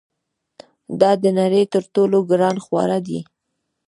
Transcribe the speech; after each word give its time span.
دا 1.01 1.11
د 1.23 1.25
نړۍ 1.39 1.63
تر 1.73 1.83
ټولو 1.93 2.17
ګران 2.29 2.55
خواړه 2.65 2.97
دي. 3.07 3.19